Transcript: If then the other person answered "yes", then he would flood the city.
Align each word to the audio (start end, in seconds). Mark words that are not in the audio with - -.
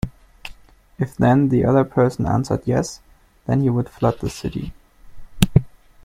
If 0.97 1.15
then 1.15 1.49
the 1.49 1.63
other 1.63 1.83
person 1.83 2.25
answered 2.25 2.63
"yes", 2.65 3.01
then 3.45 3.61
he 3.61 3.69
would 3.69 3.87
flood 3.87 4.19
the 4.19 4.31
city. 4.31 4.73